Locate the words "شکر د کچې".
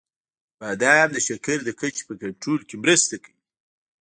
1.27-2.03